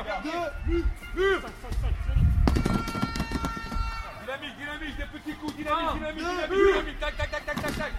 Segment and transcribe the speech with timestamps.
[0.00, 0.30] 2,
[1.14, 1.40] mur
[4.22, 7.92] Dynamique, dynamique, des petits coups, dynamique, dynamique, dynamique, dynamique, tac, tac, tac, tac, tac, tac.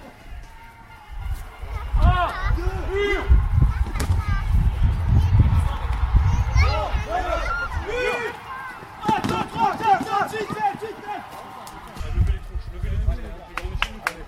[2.01, 2.27] Un,
[2.91, 3.23] mur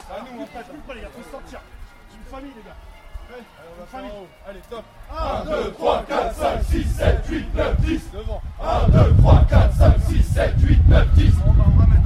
[0.10, 1.60] Ah nous on passe plus les gars, faut sortir.
[2.10, 2.93] C'est une famille les gars.
[3.34, 3.40] Ouais,
[3.80, 4.12] une famille.
[4.48, 4.84] Allez, top.
[5.12, 8.02] 1, 2, 3, 4, 5, 6, 7, 8, 9, 10.
[8.14, 8.42] Devant.
[8.62, 11.34] 1, 2, 3, 4, 5, 6, 7, 8, 9, 10.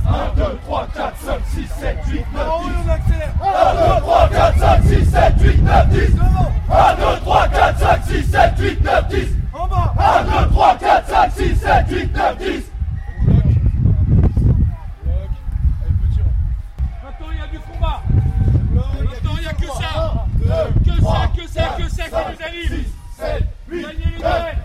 [0.08, 2.71] 1, 2, 3, 4, 5, 6, 7, 8, 9, 10.
[2.77, 3.34] on accélère.
[3.44, 6.16] 1, 2, 3, 4, 5, 6, 7, 8, 9, 10.
[6.70, 9.35] 1, 2, 3, 4, 5, 6, 7, 8, 9, 10.
[9.54, 9.94] En bas.
[9.98, 12.66] 1, 2, 3, 4, 5, 6, 7, 8, 9, 10.
[20.97, 22.85] Que ça, que ça, que ça qui nous anime.
[23.17, 23.85] 7, 8,
[24.19, 24.56] 9,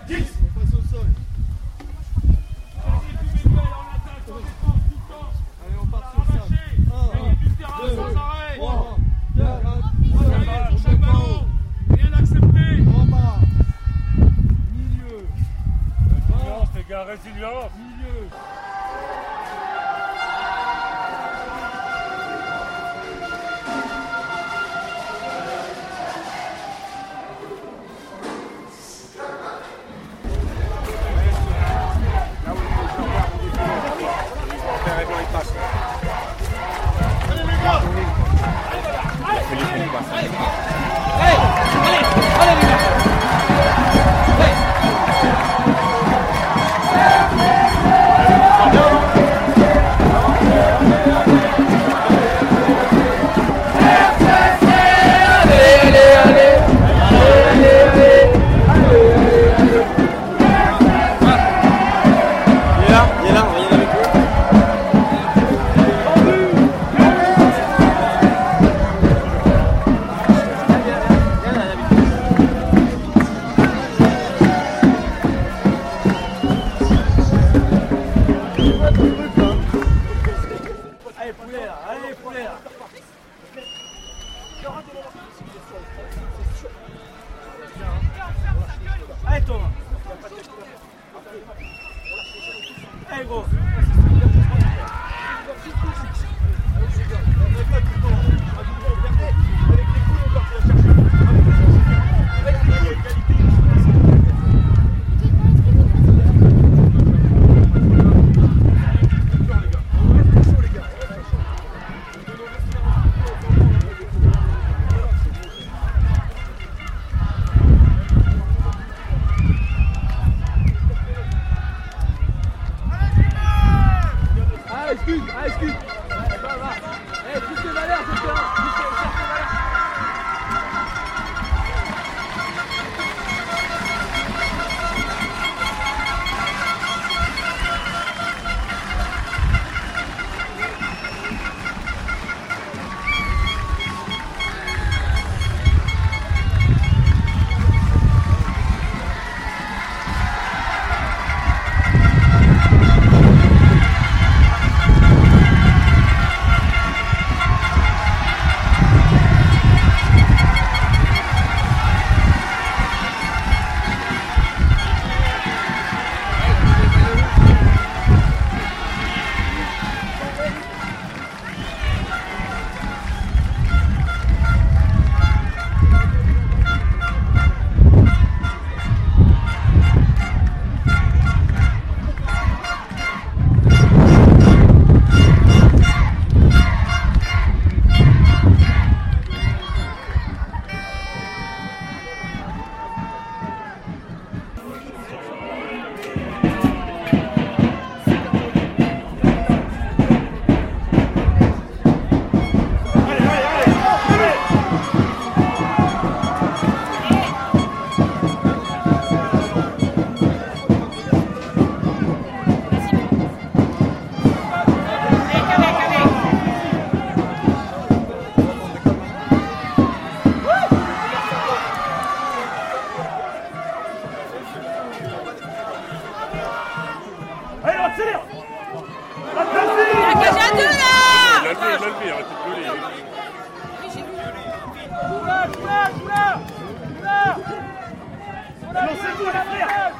[238.73, 239.91] Lancez-vous, les frères.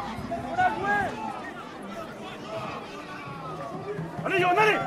[0.50, 0.98] On a joué
[4.26, 4.78] Allez, on allez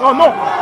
[0.00, 0.57] oh, Non, non.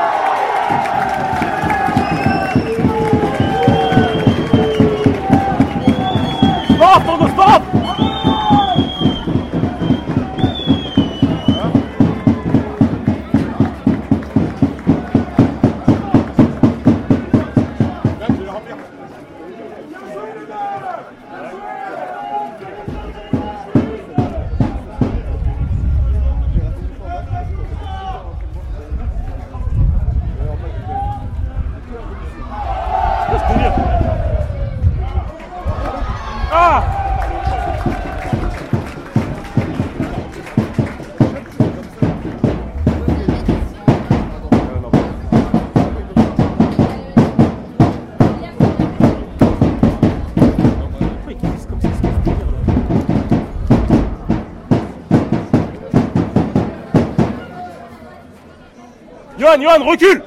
[59.56, 60.22] Johan, Johan, recule.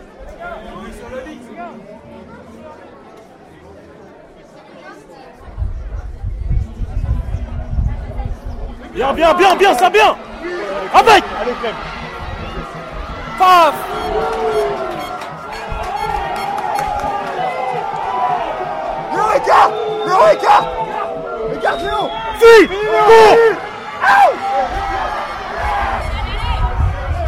[8.94, 10.16] Bien, bien, bien, bien, ça bien.
[10.94, 11.24] Avec.
[11.42, 11.76] Allez, Clem
[13.38, 13.74] Paf
[19.14, 19.72] Léo, écart
[20.08, 20.68] Léo, écart
[21.56, 22.10] Écarte, Léo
[22.40, 23.38] Si Cours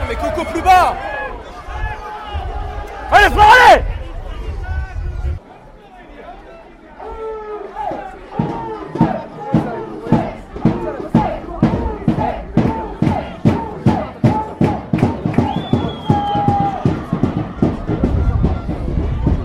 [0.09, 0.95] Mais Coco plus bas
[3.21, 3.83] Allez, Fleur, allez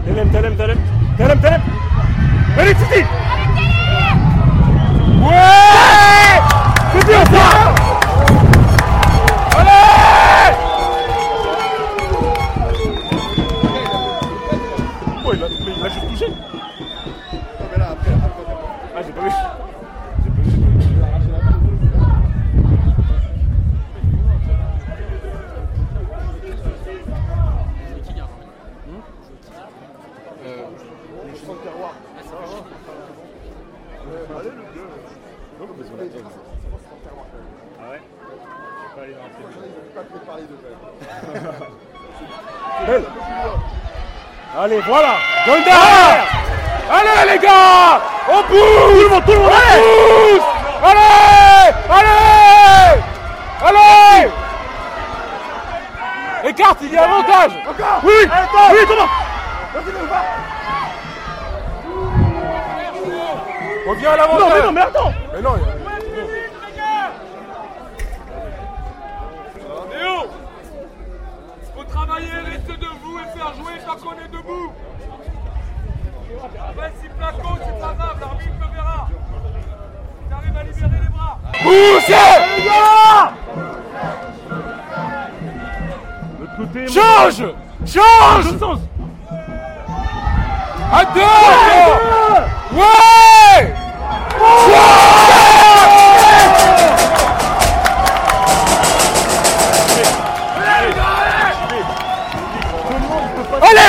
[0.04, 0.78] Telem, telem, telem.
[1.18, 1.62] Telem, telem.
[2.58, 3.04] Allez, Titi
[5.20, 6.40] Ouais
[6.92, 7.85] C'est bien
[44.76, 45.14] Allez, voilà
[45.46, 46.26] derrière
[46.90, 48.58] Allez les gars On pousse.
[48.58, 49.82] Tout le monde, tout le monde Allez.
[49.82, 50.46] pousse.
[50.82, 53.00] Allez Allez.
[53.64, 54.30] Allez.
[56.50, 57.52] Écarte, il y a avantage.
[58.04, 58.12] Oui.
[58.72, 59.08] Oui, Thomas.
[63.88, 64.40] Reviens à l'avantage.
[64.40, 65.12] Non, mais non, mais attends.
[65.34, 65.75] Mais non, Léo
[73.56, 74.72] jouer tant qu'on est debout.
[76.68, 79.08] Après si placo, c'est pas grave, l'arbitre le verra.
[80.28, 81.38] T'arrives à libérer les bras.
[81.62, 82.14] Poussez
[86.88, 87.44] Change
[87.86, 88.46] Change
[90.92, 91.20] À deux
[92.76, 93.74] Ouais
[94.38, 95.15] Allez,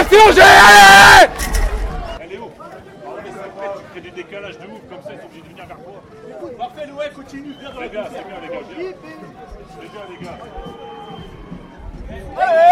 [0.09, 0.41] c'est Angers,
[2.19, 2.39] allez
[3.23, 5.47] mais ça fait, tu crées des décalages de ouf, comme ça ils sont obligés de
[5.49, 6.01] venir vers toi.
[6.57, 8.63] Parfait, ouais, continue, viens dans les gars, c'est bien les gars.
[8.69, 10.37] C'est bien les gars.
[12.09, 12.66] Allez,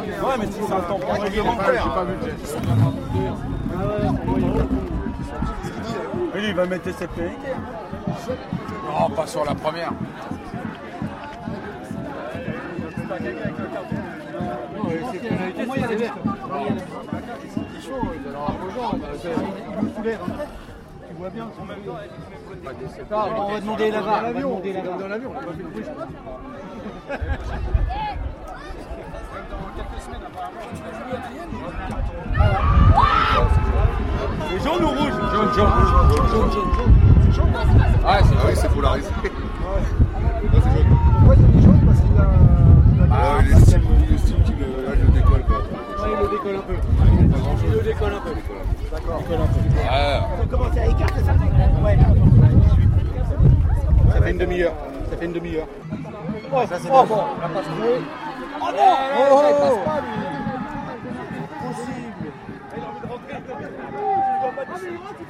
[0.00, 1.84] Ouais, mais si c'est un tampon réglementaire.
[1.84, 2.58] J'ai pas vu le geste.
[6.34, 7.52] Lui, il va mettre ses pénalités.
[8.88, 9.92] Non, pas sur la première.
[15.54, 16.14] Pour moi, il y a des verts.
[17.54, 18.92] C'est chaud, il a l'air rejoint.
[19.80, 20.18] Il nous soulève.
[20.22, 20.44] hein.
[21.08, 21.46] Tu vois bien.
[23.10, 24.14] Temps, On va demander la VAR.
[24.14, 24.48] On va l'avion.
[24.50, 24.98] demander la VAR.
[24.98, 25.84] Dans l'avion, on pas fait le bruit.
[25.84, 26.08] je pense.
[34.48, 35.92] C'est jaune ou rouge Jaune, jaune, rouge.
[38.04, 39.08] Ah, c'est ah oui, c'est polarisé.
[39.12, 39.32] Pourquoi
[41.36, 42.20] il y a des jaunes Parce qu'il a.
[42.94, 45.60] il Ah, il estime, il estime qu'il le- là, je le décolle pas.
[46.04, 46.74] il le décolle un peu.
[47.64, 48.34] Il le décolle un peu.
[48.92, 49.22] D'accord.
[49.88, 51.32] Ah, On commence à écarter ça
[51.84, 51.98] Ouais.
[54.12, 54.74] Ça fait une demi-heure.
[55.10, 55.66] Ça fait une demi-heure.
[56.52, 57.24] Oh, ça c'est oh, bon.
[57.40, 58.00] La passe trouée.
[58.60, 60.08] Oh non Oh, oh, il passe pas lui.
[61.62, 62.30] Possible.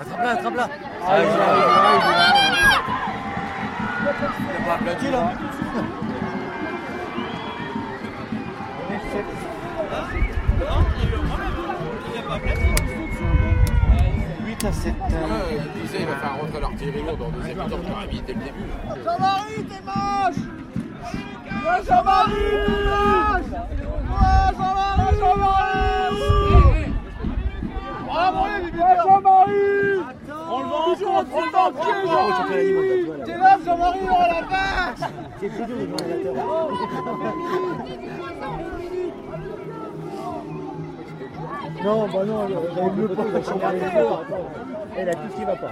[0.00, 0.68] Attrape-la, attrape-la.
[1.06, 2.32] Ah, il a- il a-
[4.02, 5.32] Il a pas aplati là.
[14.46, 14.94] 8 à 7.
[15.76, 17.96] il disait il va faire rentrer l'artillerie lourde en deuxième mi-temps pour
[18.26, 18.66] dès le début.
[19.04, 20.42] Jean-Marie, t'es moche
[21.88, 22.32] Jean-Marie
[33.24, 35.10] T'es là, Jean-Marie, oh la vache
[35.40, 35.76] C'est plus dur,
[41.84, 43.22] Non, bah non, j'avais mieux pas
[44.96, 45.70] Elle a tout ce qui va pas.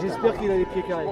[0.00, 1.06] J'espère qu'il a les pieds carrés.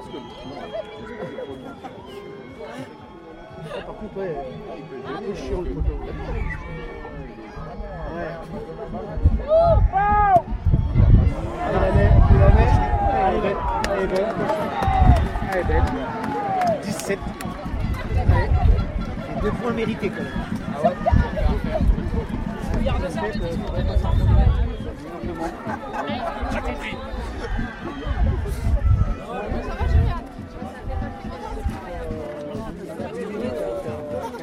[3.87, 4.37] Par contre, ouais,
[5.09, 5.99] un peu chiant le poteau.
[8.15, 8.31] Ouais.
[15.55, 15.83] Est belle.
[16.83, 17.19] 17.
[18.15, 18.51] Ouais.
[19.31, 20.33] Et deux points mérités quand même.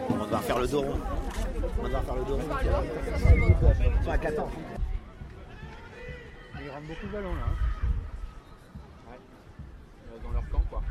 [0.10, 1.00] On va devoir faire le dos rond.
[1.78, 4.04] On va devoir faire le dos rond.
[4.04, 4.50] Sont à 14.
[6.88, 7.42] Beaucoup de ballons là.
[7.50, 9.16] hein.
[10.24, 10.82] Dans leur camp, quoi.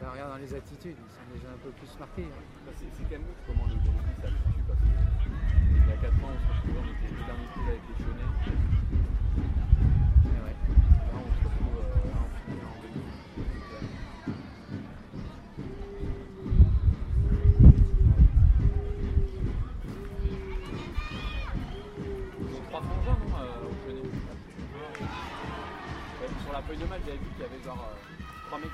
[0.00, 2.24] Ça regarde dans les attitudes, ils sont déjà un peu plus marqués.
[2.24, 2.42] hein.
[2.66, 3.90] Bah, c'est quand même ouf comment le rugby
[4.22, 8.04] s'habitue parce que il y a 4 ans on se retrouvait, on était avec les
[8.04, 8.83] Lyonnais.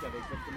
[0.00, 0.50] Trois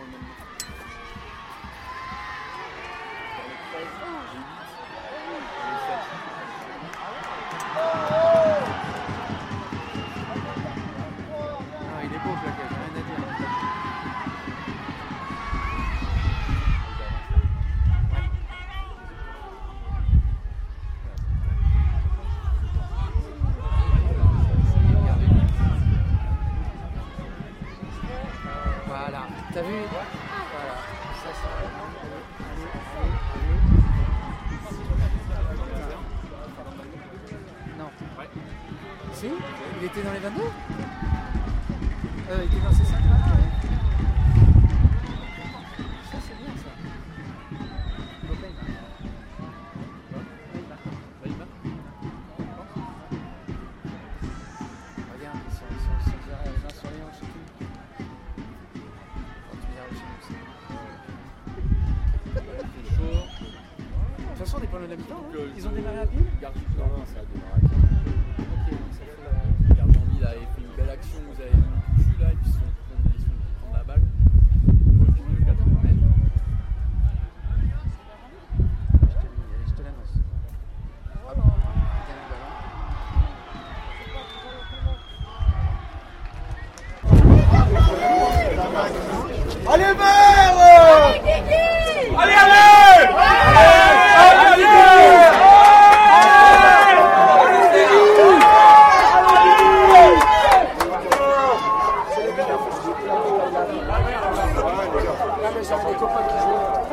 [65.57, 66.19] Ils ont démarré à pied
[105.63, 106.83] j'avais des copains qui jouaient.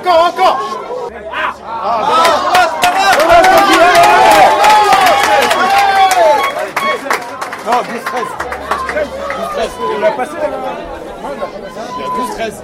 [0.00, 0.58] Encore, encore
[7.66, 8.24] Non, 12-13.
[9.56, 9.68] 12-13.
[9.98, 10.48] Il a passé là
[11.96, 12.62] Il y a 12-13.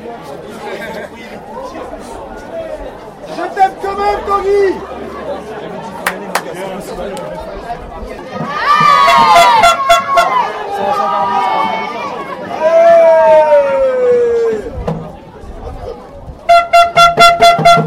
[3.28, 4.75] Je t'aime quand même, Tanguy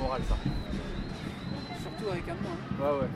[0.00, 0.36] moral, ça.
[1.80, 2.54] Surtout avec un nom.
[2.54, 2.82] hein.
[2.82, 3.10] Ouais, ouais.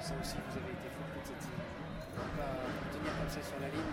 [0.00, 1.64] Ça aussi, vous avez été fort toute cette saison.
[2.36, 2.52] Pas
[2.92, 3.92] tenir comme ça sur la ligne.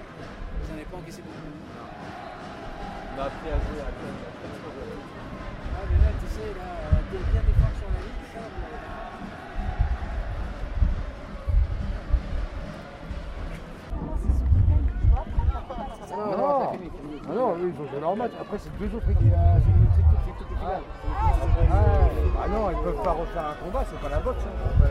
[0.60, 1.54] Vous n'en avez pas encaissé beaucoup.
[3.16, 4.20] On a appris à jouer à choses.
[5.76, 8.42] Ah, mais là, tu sais, là, de bien défendre sur la ligne, ça,
[18.16, 18.32] match.
[18.40, 19.34] Après, c'est deux autres équipes.
[20.50, 20.82] Finale.
[22.42, 24.44] Ah, non, ils peuvent pas refaire un combat, c'est pas la boxe.
[24.46, 24.84] hein.
[24.84, 24.88] Euh,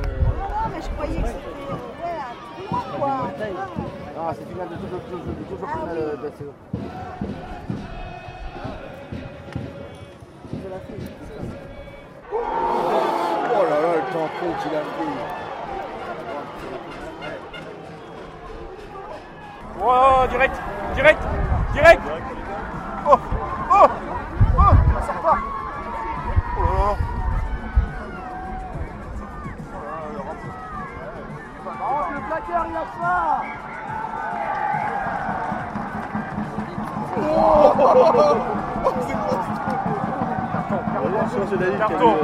[0.54, 1.38] Ah, mais je croyais que c'était
[1.72, 2.20] ouais,
[2.70, 3.84] un tournoi, quoi.
[4.16, 6.18] Non, c'est finale de deux autres de autres Ah, finales oui.
[6.18, 6.54] de la saison.
[12.30, 14.28] Oh là là, le temps
[14.62, 15.12] qu'il a pris.
[19.80, 20.56] Oh, direct,
[20.94, 21.22] direct,
[21.72, 22.02] direct.
[23.10, 23.16] Oh,
[23.72, 23.86] oh,
[24.58, 25.38] oh, ça sort pas.
[26.56, 26.94] Oh là là.
[31.80, 33.42] Oh, le placard, il a ça
[41.78, 42.14] Carton.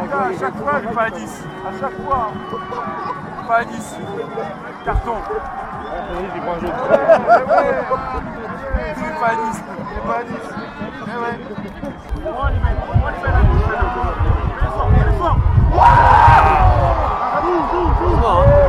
[0.00, 1.44] Putain, à chaque fois, pas à 10.
[1.66, 2.30] À chaque fois.
[3.48, 3.96] Pas à 10.
[4.84, 5.16] Carton.
[8.96, 9.40] C'est pas à 10.
[9.52, 10.32] C'est pas à 10.
[10.32, 11.36] Eh ouais.
[12.24, 12.56] Va les.
[12.90, 13.68] On va les mettre à gauche.
[14.56, 15.36] Fais-le fort, fais-le fort.
[18.00, 18.59] Le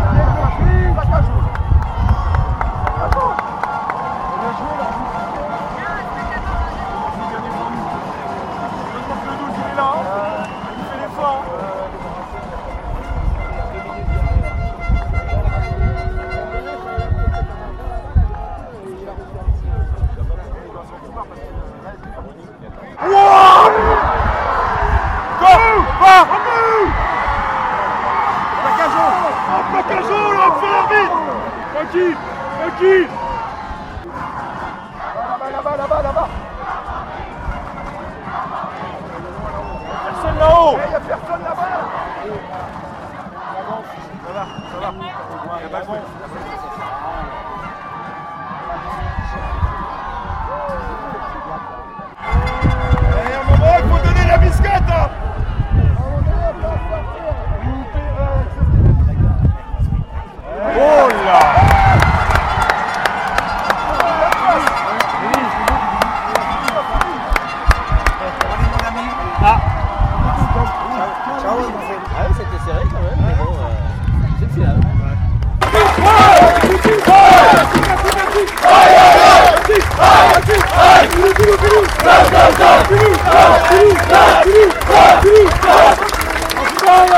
[86.54, 87.12] Let's go!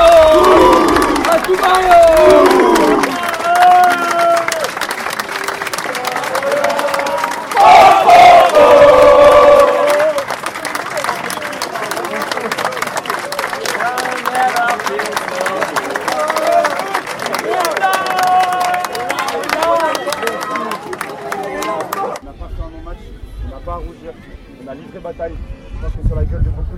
[1.25, 2.92] Let's go!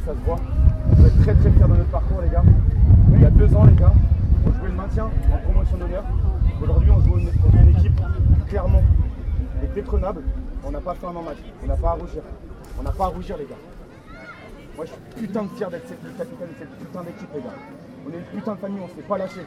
[0.05, 0.39] Ça se voit.
[0.87, 2.43] On être très très fiers de notre parcours les gars.
[3.13, 3.93] Il y a deux ans les gars,
[4.45, 6.03] on jouait le maintien en promotion d'honneur.
[6.61, 8.01] Aujourd'hui on joue joue une équipe
[8.47, 8.83] clairement
[9.63, 9.81] et.
[10.63, 12.21] On n'a pas fait un match, on n'a pas à rougir.
[12.79, 13.55] On n'a pas à rougir les gars.
[14.75, 17.55] Moi je suis putain de fier d'être le capitaine de cette putain d'équipe les gars.
[18.07, 19.41] On est une putain de famille, on s'est pas lâché.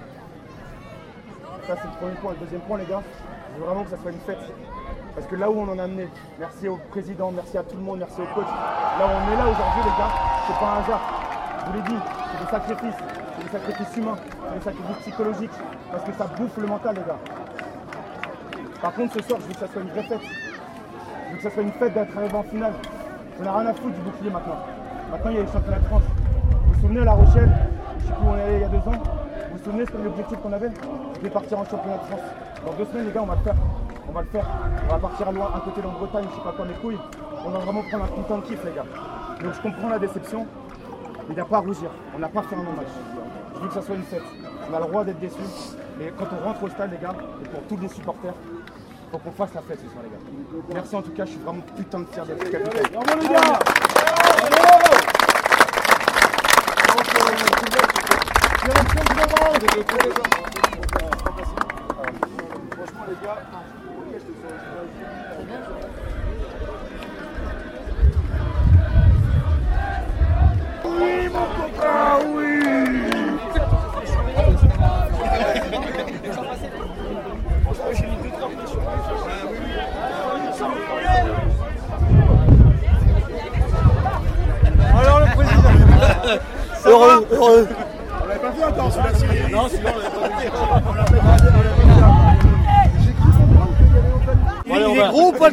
[1.68, 2.32] Ça c'est le premier point.
[2.32, 3.02] Le deuxième point les gars,
[3.54, 4.38] je veux vraiment que ça soit une fête.
[5.14, 7.82] Parce que là où on en a amené, merci au président, merci à tout le
[7.82, 8.46] monde, merci au coach.
[8.46, 11.00] Là où on est là aujourd'hui les gars, c'est pas un hasard.
[11.60, 12.00] Je vous l'ai dit,
[12.32, 13.00] c'est des sacrifices,
[13.36, 15.58] c'est des sacrifices humains, c'est des sacrifices psychologiques.
[15.92, 17.18] Parce que ça bouffe le mental les gars.
[18.80, 20.20] Par contre ce soir je veux que ça soit une vraie fête.
[20.20, 22.72] Je veux que ça soit une fête d'être arrivé en finale.
[23.40, 24.58] On n'a rien à foutre du bouclier maintenant.
[25.10, 26.02] Maintenant il y a les championnats de France.
[26.50, 27.50] Vous vous souvenez à La Rochelle,
[28.00, 29.84] je sais plus où on est allé il y a deux ans, vous vous souvenez
[29.84, 30.70] c'était l'objectif qu'on avait?
[31.14, 32.26] C'était partir en championnat de France.
[32.64, 33.56] Dans deux semaines les gars on va le faire.
[34.08, 34.46] On va le faire.
[34.88, 36.98] On va partir loin, à côté de Bretagne, je sais pas quoi mes couilles.
[37.44, 38.84] On va vraiment prendre un putain de kiff les gars.
[39.42, 40.46] Donc je comprends la déception.
[40.46, 41.90] mais Il n'y a pas à rougir.
[42.14, 42.88] On n'a pas fait un bon match.
[43.54, 44.22] Je veux que ça soit une fête.
[44.70, 45.36] On a le droit d'être déçus.
[45.98, 48.34] Mais quand on rentre au stade les gars, et pour tous les supporters,
[49.10, 50.18] faut qu'on fasse la fête ce soir les gars.
[50.74, 52.86] Merci en tout cas, je suis vraiment putain de fier d'être capitaine.
[52.92, 53.58] Bravo les gars
[58.68, 60.47] Franchement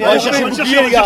[0.06, 1.04] va pas le chercher le bouclier les gars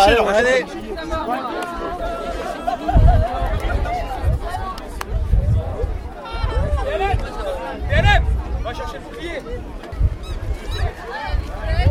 [7.92, 8.18] Allez
[8.62, 9.38] Va chercher le bouclier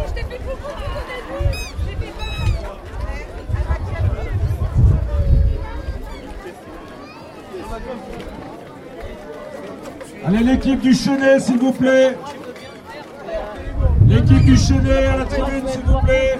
[0.07, 1.53] Je t'ai fait coucou tout au début.
[1.85, 2.13] J'ai fait
[10.25, 12.17] Allez, l'équipe du Chenet, s'il vous plaît.
[14.07, 16.39] L'équipe du Chenet à la tribune, s'il vous plaît.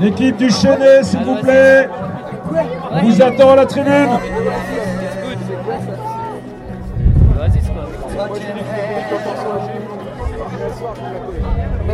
[0.00, 1.88] L'équipe du Chenet, s'il vous plaît.
[2.90, 4.18] On vous attend à la tribune.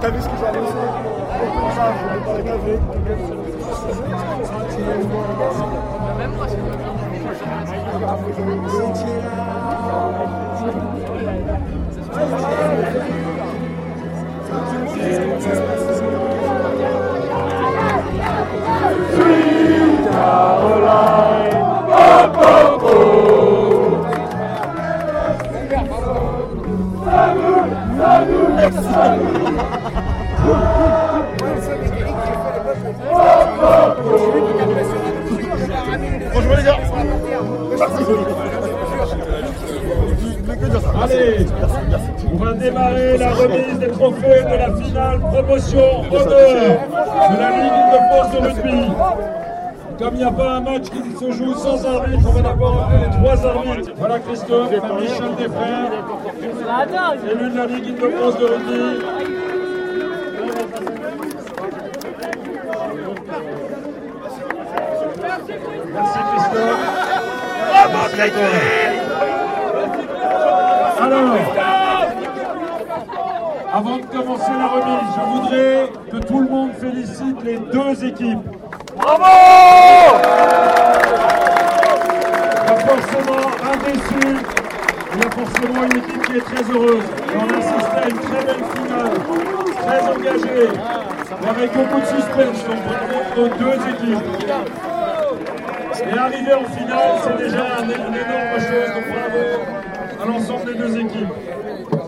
[0.00, 0.74] T'as vu ce annoncé
[12.16, 12.63] Ça.
[36.32, 36.78] Bonjour les gars.
[41.02, 41.46] Allez,
[42.32, 46.28] on va démarrer la remise des trophées de la finale promotion honneur
[47.30, 48.80] de la Ligue de France de rugby.
[49.98, 52.82] Comme il n'y a pas un match qui se joue sans arbitre, on va d'abord
[52.82, 53.92] appeler les trois arbitres.
[53.96, 55.92] Voilà Christophe, Michel Desfrères,
[57.30, 58.80] élu de la Ligue de France de rugby.
[65.94, 66.82] Merci Christophe.
[71.00, 71.36] Alors,
[73.72, 78.38] avant de commencer la remise, je voudrais que tout le monde félicite les deux équipes.
[78.96, 79.24] Bravo
[82.62, 84.24] Il y a forcément un déçu,
[85.12, 87.04] il y a forcément une équipe qui est très heureuse.
[87.34, 89.14] On assiste à une très belle finale,
[89.86, 90.68] très engagée,
[91.48, 92.60] avec beaucoup de suspense.
[92.68, 94.24] Donc bravo aux deux équipes.
[96.06, 98.90] Et arriver en finale, c'est déjà un, une énorme chose.
[98.94, 99.42] Donc bravo
[100.22, 101.34] à l'ensemble des deux équipes.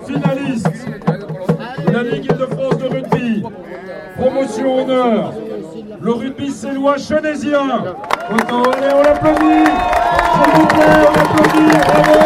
[0.07, 0.68] Finalistes
[1.87, 3.42] de la Ligue de France de rugby,
[4.16, 5.33] promotion honneur,
[6.00, 7.85] le rugby sélois chenésien.
[8.33, 9.64] Autant, allez, on l'applaudit.
[10.33, 12.18] S'il vous plaît, on l'applaudit, bravo.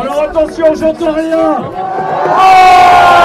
[0.00, 1.48] Alors attention, j'entends rien.
[2.36, 3.18] Ah,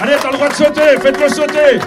[0.00, 1.78] Allez, t'as le droit de sauter, faites-le sauter.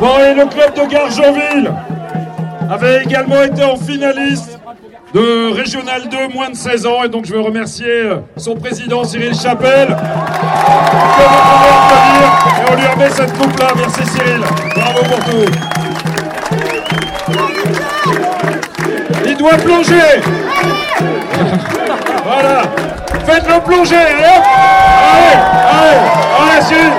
[0.00, 1.72] Bon, et le club de Gargenville
[2.70, 4.60] avait également été en finaliste
[5.12, 7.02] de Régional 2 moins de 16 ans.
[7.04, 9.96] Et donc, je veux remercier euh, son président Cyril Chapelle.
[12.58, 13.68] Et on lui remet cette coupe-là.
[13.76, 14.40] Merci Cyril.
[14.76, 15.46] Bravo pour tout.
[19.26, 20.22] Il doit plonger.
[22.24, 22.62] Voilà.
[23.26, 23.96] Faites-le plonger.
[23.96, 24.24] Allez,
[25.14, 25.36] allez,
[25.70, 25.98] allez,
[26.40, 26.92] allez, Cyril.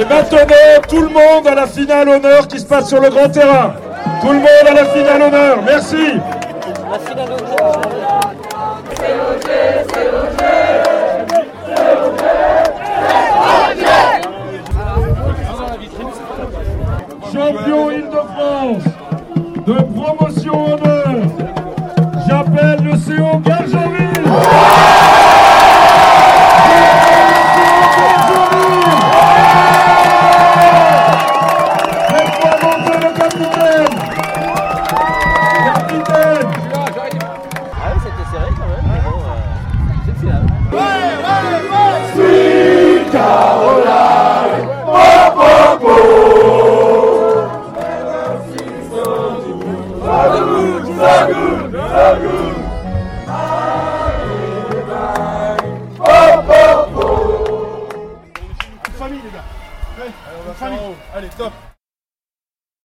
[0.00, 0.38] Et maintenant,
[0.88, 3.74] tout le monde à la finale honneur qui se passe sur le grand terrain.
[4.22, 5.58] Tout le monde à la finale honneur.
[5.62, 6.18] Merci.